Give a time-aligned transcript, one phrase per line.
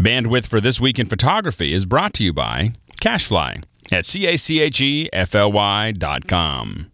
[0.00, 2.70] Bandwidth for This Week in Photography is brought to you by
[3.02, 6.90] Cachefly at C-A-C-H-E-F-L-Y dot com.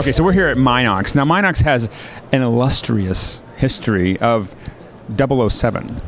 [0.00, 1.14] Okay, so we're here at Minox.
[1.14, 1.90] Now, Minox has
[2.30, 4.54] an illustrious history of
[5.16, 6.00] 007.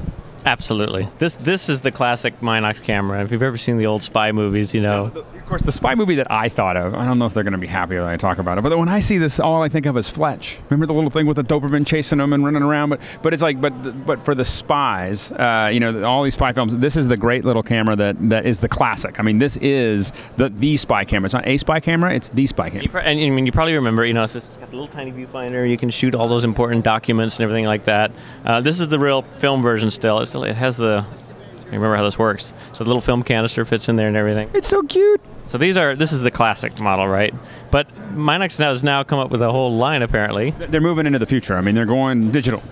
[0.45, 1.09] Absolutely.
[1.19, 3.23] This this is the classic Minox camera.
[3.23, 5.05] If you've ever seen the old spy movies, you know.
[5.07, 7.53] Of course, the spy movie that I thought of, I don't know if they're going
[7.53, 9.69] to be happy when I talk about it, but when I see this, all I
[9.69, 10.61] think of is Fletch.
[10.71, 12.91] Remember the little thing with the Doberman chasing him and running around?
[12.91, 16.53] But but it's like, but but for the spies, uh, you know, all these spy
[16.53, 19.19] films, this is the great little camera that, that is the classic.
[19.19, 21.27] I mean, this is the, the spy camera.
[21.27, 22.85] It's not a spy camera, it's the spy camera.
[22.85, 24.77] You pro- and I mean, you probably remember, you know, it's, just, it's got the
[24.77, 25.69] little tiny viewfinder.
[25.69, 28.13] You can shoot all those important documents and everything like that.
[28.45, 30.21] Uh, this is the real film version still.
[30.21, 31.05] It still it has the.
[31.05, 32.53] I remember how this works.
[32.73, 34.51] So the little film canister fits in there and everything.
[34.55, 35.21] It's so cute.
[35.45, 37.35] So these are this is the classic model, right?
[37.71, 40.51] But Minox now has now come up with a whole line apparently.
[40.51, 41.57] They're moving into the future.
[41.57, 42.63] I mean, they're going digital.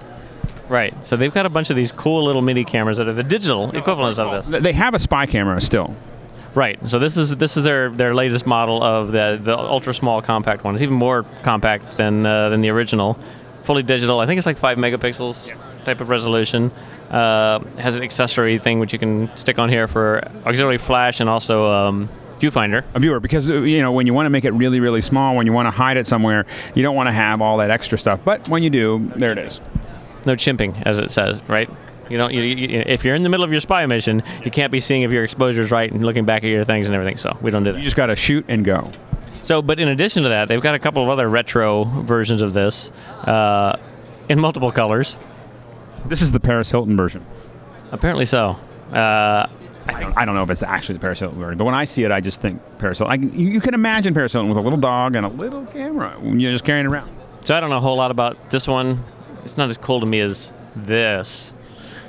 [0.68, 0.94] Right.
[1.06, 3.74] So they've got a bunch of these cool little mini cameras that are the digital
[3.76, 4.62] equivalents of this.
[4.62, 5.96] They have a spy camera still.
[6.54, 6.78] Right.
[6.88, 10.64] So this is this is their, their latest model of the the ultra small compact
[10.64, 10.74] one.
[10.74, 13.18] It's even more compact than uh, than the original.
[13.62, 14.18] Fully digital.
[14.20, 15.52] I think it's like five megapixels
[15.84, 16.70] type of resolution.
[17.10, 21.30] Uh, has an accessory thing which you can stick on here for auxiliary flash and
[21.30, 22.84] also um, viewfinder.
[22.94, 25.34] a viewer because uh, you know when you want to make it really really small
[25.34, 27.96] when you want to hide it somewhere you don't want to have all that extra
[27.96, 29.60] stuff but when you do there it is
[30.26, 31.42] No chimping, as it says.
[31.48, 31.70] Right.
[32.10, 32.32] You don't.
[32.32, 35.02] You, you, if you're in the middle of your spy mission, you can't be seeing
[35.02, 37.16] if your exposure's right and looking back at your things and everything.
[37.16, 37.78] So we don't do that.
[37.78, 38.90] you just got to shoot and go
[39.42, 42.52] So, but in addition to that, they've got a couple of other retro versions of
[42.52, 42.90] this
[43.24, 43.78] uh,
[44.28, 45.16] in multiple colors.
[46.06, 47.24] This is the paris hilton version
[47.90, 48.50] Apparently so.
[48.92, 49.46] Uh,
[49.86, 51.84] I don't, I don't know if it's actually the paris hilton version but when i
[51.84, 54.58] see it i just think paris hilton I, you, you can imagine paris hilton with
[54.58, 57.10] a little dog and a little camera when you're just carrying it around
[57.48, 59.02] so I don't know a whole lot about this one.
[59.44, 61.54] It's not as cool to me as this,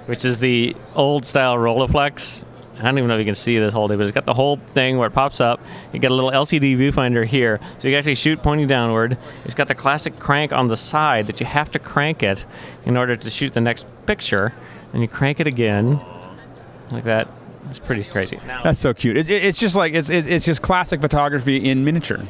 [0.06, 2.44] which is the old style Rolleiflex.
[2.80, 4.34] I don't even know if you can see this whole thing, but it's got the
[4.34, 5.62] whole thing where it pops up.
[5.94, 9.18] You got a little LCD viewfinder here, so you can actually shoot pointing downward.
[9.46, 12.46] It's got the classic crank on the side that you have to crank it
[12.86, 14.54] in order to shoot the next picture,
[14.94, 16.00] and you crank it again,
[16.92, 17.28] like that.
[17.70, 18.40] It's pretty crazy.
[18.64, 22.26] That's so cute it, it, it's just like it's, it's just classic photography in miniature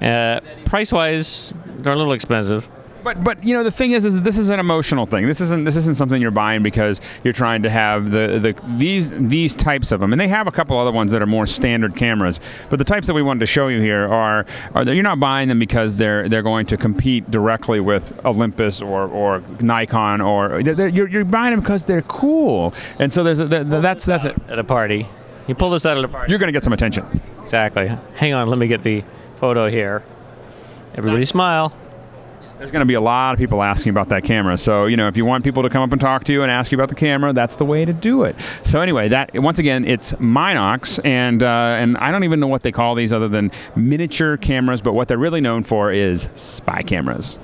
[0.00, 2.68] uh, price wise, they're a little expensive.
[3.08, 5.26] But but you know the thing is is that this is an emotional thing.
[5.26, 9.08] This isn't this isn't something you're buying because you're trying to have the, the these
[9.10, 10.12] these types of them.
[10.12, 12.38] And they have a couple other ones that are more standard cameras.
[12.68, 15.18] But the types that we wanted to show you here are are that you're not
[15.18, 20.62] buying them because they're they're going to compete directly with Olympus or, or Nikon or
[20.62, 22.74] they're, they're- you're, you're buying them because they're cool.
[22.98, 24.36] And so there's a, that- that's that's it.
[24.48, 25.06] At a party,
[25.46, 26.30] you pull this out at a party.
[26.30, 27.22] You're going to get some attention.
[27.42, 27.90] Exactly.
[28.16, 29.02] Hang on, let me get the
[29.40, 30.02] photo here.
[30.94, 31.72] Everybody smile.
[32.58, 34.58] There's going to be a lot of people asking about that camera.
[34.58, 36.50] So, you know, if you want people to come up and talk to you and
[36.50, 38.34] ask you about the camera, that's the way to do it.
[38.64, 42.64] So, anyway, that once again, it's Minox, and uh, and I don't even know what
[42.64, 46.82] they call these other than miniature cameras, but what they're really known for is spy
[46.82, 47.38] cameras.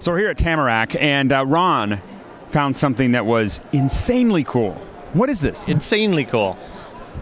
[0.00, 2.02] So we're here at Tamrac, and uh, Ron
[2.50, 4.72] found something that was insanely cool.
[5.12, 5.68] What is this?
[5.68, 6.58] Insanely cool.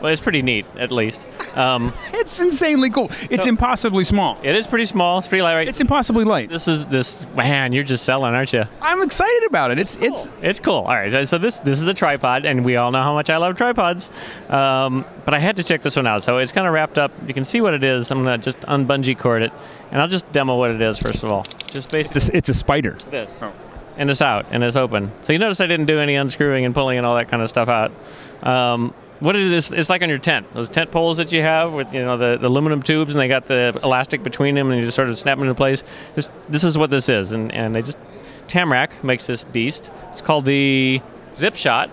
[0.00, 1.26] Well, it's pretty neat, at least.
[1.56, 1.92] Um,
[2.22, 3.10] It's insanely cool.
[3.30, 4.38] It's So- impossibly small.
[4.44, 5.18] it is pretty small.
[5.18, 5.54] It's pretty light.
[5.56, 5.68] Right?
[5.68, 6.48] It's impossibly light.
[6.50, 7.72] this is this man.
[7.72, 8.64] You're just selling, aren't you?
[8.80, 9.78] I'm excited about it.
[9.78, 10.82] It's it's It's cool.
[10.86, 11.10] All right.
[11.10, 13.56] so- So this this is a tripod, and we all know how much I love
[13.56, 14.10] tripods.
[14.48, 16.22] Um, but I had to check this one out.
[16.22, 17.10] So it's kind of wrapped up.
[17.26, 18.10] You can see what it is.
[18.10, 19.52] I'm gonna just unbungee cord it,
[19.90, 21.42] and I'll just demo what it is first of all.
[21.72, 22.96] Just basically it's a, it's a spider.
[23.10, 23.40] this.
[23.42, 23.52] Oh.
[23.98, 25.10] And it's out and it's open.
[25.20, 27.48] So you notice I didn't do any unscrewing and pulling and all that kind of
[27.50, 27.92] stuff out.
[28.42, 30.52] Um, what it is, it's like on your tent.
[30.54, 33.28] Those tent poles that you have with you know the, the aluminum tubes and they
[33.28, 35.82] got the elastic between them and you just sort of snap them into place.
[36.14, 37.98] This this is what this is, and and they just
[38.46, 39.90] Tamrac makes this beast.
[40.08, 41.00] It's called the
[41.36, 41.90] Zip Shot.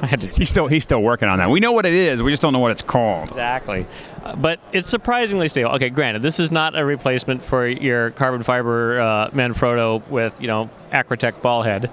[0.00, 1.50] I had to He's still he's still working on that.
[1.50, 2.22] We know what it is.
[2.22, 3.28] We just don't know what it's called.
[3.28, 3.86] Exactly.
[4.22, 5.70] Uh, but it's surprisingly stable.
[5.70, 10.46] Okay, granted, this is not a replacement for your carbon fiber uh, Manfrotto with, you
[10.46, 11.90] know, Acratech ball head.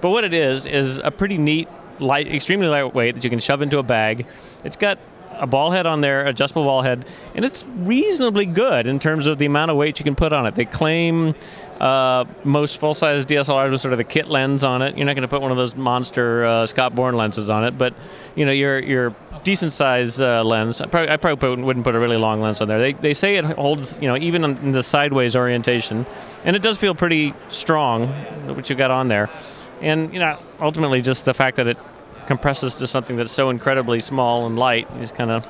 [0.00, 1.68] But what it is, is a pretty neat,
[2.00, 4.26] light, extremely lightweight that you can shove into a bag.
[4.64, 4.98] It's got
[5.40, 9.38] a ball head on there, adjustable ball head, and it's reasonably good in terms of
[9.38, 10.54] the amount of weight you can put on it.
[10.54, 11.34] They claim
[11.80, 14.96] uh, most full-size DSLRs with sort of the kit lens on it.
[14.96, 17.78] You're not going to put one of those monster uh, Scott Bourne lenses on it,
[17.78, 17.94] but
[18.36, 20.82] you know your your decent size uh, lens.
[20.82, 22.78] I probably, I probably wouldn't put a really long lens on there.
[22.78, 26.04] They, they say it holds you know even in the sideways orientation,
[26.44, 28.08] and it does feel pretty strong,
[28.46, 29.30] what you got on there.
[29.80, 31.78] And you know ultimately just the fact that it
[32.26, 34.88] compresses to something that's so incredibly small and light.
[35.00, 35.46] Just kind of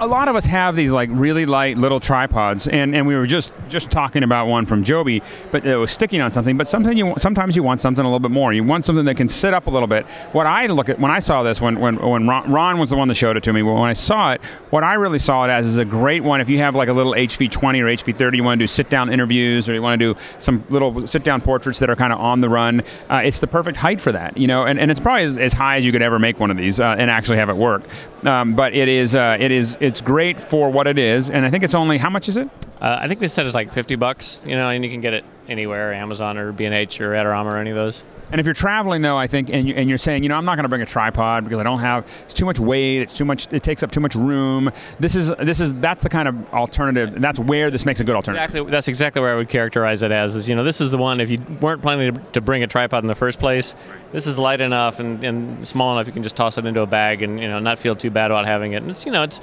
[0.00, 3.26] a lot of us have these like really light little tripods, and, and we were
[3.26, 6.56] just just talking about one from Joby, but it was sticking on something.
[6.56, 8.52] But something you sometimes you want something a little bit more.
[8.52, 10.06] You want something that can sit up a little bit.
[10.32, 12.96] What I look at when I saw this, when when when Ron, Ron was the
[12.96, 15.50] one that showed it to me, when I saw it, what I really saw it
[15.50, 16.40] as is a great one.
[16.40, 19.12] If you have like a little HV20 or HV30, you want to do sit down
[19.12, 22.20] interviews, or you want to do some little sit down portraits that are kind of
[22.20, 22.82] on the run.
[23.10, 25.52] Uh, it's the perfect height for that, you know, and, and it's probably as, as
[25.52, 27.82] high as you could ever make one of these uh, and actually have it work.
[28.24, 31.50] Um, but it is uh, it is it's great for what it is, and I
[31.50, 32.48] think it's only how much is it?
[32.80, 35.14] Uh, I think they said it's like 50 bucks, you know, and you can get
[35.14, 38.04] it anywhere, Amazon or B&H or Adorama or any of those.
[38.32, 40.44] And if you're traveling though, I think, and, you, and you're saying, you know, I'm
[40.44, 42.06] not going to bring a tripod because I don't have.
[42.22, 43.00] It's too much weight.
[43.00, 43.52] It's too much.
[43.52, 44.70] It takes up too much room.
[45.00, 47.20] This is this is that's the kind of alternative.
[47.20, 48.44] That's where this makes a good alternative.
[48.44, 48.70] Exactly.
[48.70, 50.36] That's exactly where I would characterize it as.
[50.36, 51.20] Is you know, this is the one.
[51.20, 53.74] If you weren't planning to, to bring a tripod in the first place,
[54.12, 56.86] this is light enough and, and small enough you can just toss it into a
[56.86, 58.82] bag and you know not feel too bad about having it.
[58.82, 59.40] And it's you know, it's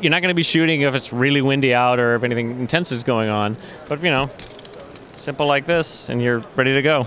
[0.00, 2.90] you're not going to be shooting if it's really windy out or if anything intense
[2.90, 3.58] is going on.
[3.86, 4.30] But you know,
[5.20, 7.06] simple like this, and you're ready to go.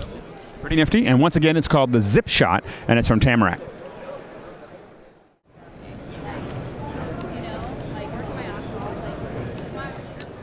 [0.60, 1.06] Pretty nifty.
[1.06, 3.60] And once again, it's called the Zip Shot, and it's from Tamrac.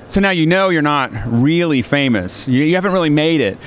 [0.08, 2.46] So now you know you're not really famous.
[2.46, 3.58] You, you haven't really made it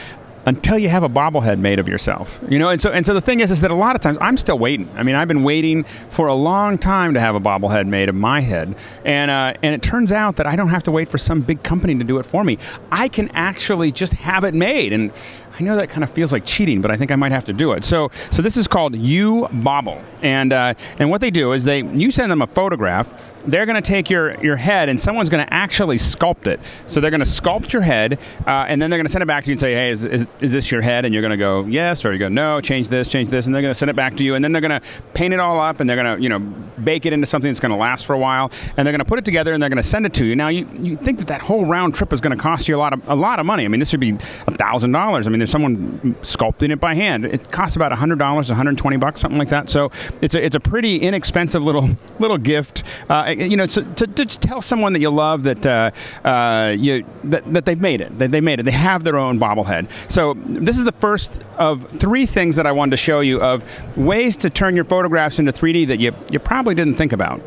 [0.47, 2.39] until you have a bobblehead made of yourself.
[2.49, 4.19] You know, and so and so the thing is is that a lot of times
[4.21, 4.89] I'm still waiting.
[4.95, 8.15] I mean, I've been waiting for a long time to have a bobblehead made of
[8.15, 11.19] my head, and uh, and it turns out that I don't have to wait for
[11.19, 12.59] some big company to do it for me.
[12.91, 15.13] I can actually just have it made, and
[15.59, 17.53] I know that kind of feels like cheating, but I think I might have to
[17.53, 17.85] do it.
[17.85, 22.11] So, so this is called YouBobble, and uh, and what they do is they you
[22.11, 23.15] send them a photograph.
[23.47, 26.59] They're going to take your your head, and someone's going to actually sculpt it.
[26.87, 29.27] So they're going to sculpt your head, uh, and then they're going to send it
[29.27, 31.05] back to you and say, hey, is, is, is this your head?
[31.05, 33.55] And you're going to go yes, or you go no, change this, change this, and
[33.55, 35.41] they're going to send it back to you, and then they're going to paint it
[35.41, 36.41] all up, and they're going to you know
[36.83, 39.05] bake it into something that's going to last for a while, and they're going to
[39.05, 40.35] put it together, and they're going to send it to you.
[40.35, 42.79] Now you, you think that that whole round trip is going to cost you a
[42.79, 43.65] lot of a lot of money.
[43.65, 44.11] I mean, this would be
[44.47, 45.27] a thousand dollars.
[45.27, 47.27] I mean, there's someone sculpting it by hand.
[47.27, 49.69] It costs about hundred dollars, 120 bucks, something like that.
[49.69, 49.91] So
[50.23, 52.83] it's a it's a pretty inexpensive little little gift.
[53.11, 55.91] Uh, you know, to, to, to, tell someone that you love that uh,
[56.27, 58.19] uh, you that, that they've made it.
[58.19, 58.63] That they made it.
[58.63, 59.91] They have their own bobblehead.
[60.11, 63.63] So this is the first of three things that I wanted to show you of
[63.99, 67.43] ways to turn your photographs into 3D that you you probably didn't think about.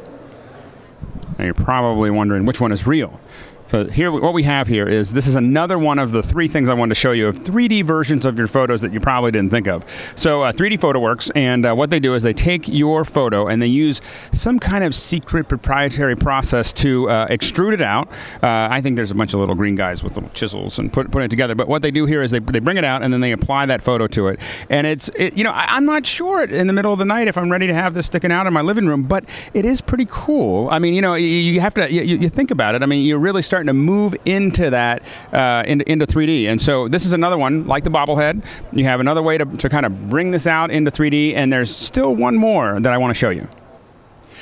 [1.39, 3.19] Now you're probably wondering which one is real.
[3.67, 6.69] So here, what we have here is this is another one of the three things
[6.69, 9.49] I wanted to show you of 3D versions of your photos that you probably didn't
[9.49, 9.83] think of.
[10.15, 13.67] So uh, 3DPhotoWorks, and uh, what they do is they take your photo and they
[13.67, 18.07] use some kind of secret proprietary process to uh, extrude it out.
[18.41, 21.11] Uh, I think there's a bunch of little green guys with little chisels and put,
[21.11, 21.53] put it together.
[21.53, 23.65] But what they do here is they, they bring it out and then they apply
[23.65, 24.39] that photo to it.
[24.69, 27.27] And it's, it, you know, I, am not sure in the middle of the night
[27.27, 29.81] if I'm ready to have this sticking out in my living room, but it is
[29.81, 30.69] pretty cool.
[30.69, 32.81] I mean, you know, you, you have to, you, you think about it.
[32.81, 35.01] I mean, you really start starting to move into that
[35.33, 36.47] uh, into, into 3D.
[36.47, 38.45] And so this is another one, like the bobblehead.
[38.71, 41.75] You have another way to, to kind of bring this out into 3D, and there's
[41.75, 43.47] still one more that I want to show you.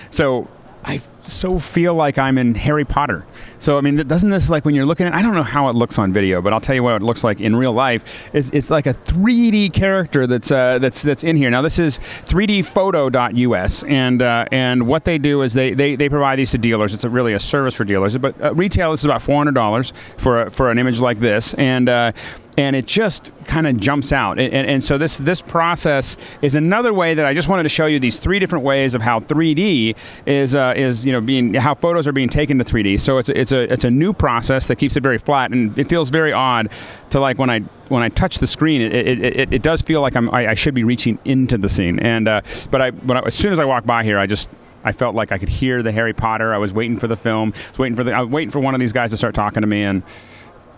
[0.09, 0.49] So
[0.85, 3.25] I so feel like I'm in Harry Potter.
[3.57, 5.15] So I mean, doesn't this like when you're looking at?
[5.15, 7.23] I don't know how it looks on video, but I'll tell you what it looks
[7.23, 8.29] like in real life.
[8.33, 11.49] It's, it's like a 3D character that's uh, that's that's in here.
[11.49, 16.37] Now this is 3dphoto.us, and uh, and what they do is they, they, they provide
[16.37, 16.93] these to dealers.
[16.93, 18.15] It's a, really a service for dealers.
[18.17, 21.89] But uh, retail this is about $400 for a, for an image like this, and
[21.89, 22.11] uh,
[22.57, 24.39] and it just kind of jumps out.
[24.39, 27.69] And, and, and, so this this process is another way that I just wanted to
[27.69, 29.95] show you these three different ways of how 3D
[30.25, 32.99] is uh, is you know being how photos are being taken to 3D.
[32.99, 35.77] So it's a, it's a it's a new process that keeps it very flat, and
[35.77, 36.69] it feels very odd
[37.09, 37.59] to like when I
[37.89, 40.53] when I touch the screen, it, it, it, it does feel like I'm I, I,
[40.55, 41.99] should be reaching into the scene.
[41.99, 44.49] And uh, but I but I, as soon as I walk by here, I just
[44.83, 46.53] I felt like I could hear the Harry Potter.
[46.53, 47.53] I was waiting for the film.
[47.55, 49.35] I was waiting for the I was waiting for one of these guys to start
[49.35, 50.03] talking to me, and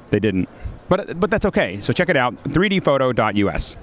[0.10, 0.50] they didn't.
[0.89, 1.79] But, but that's okay.
[1.79, 3.77] So check it out 3dphoto.us.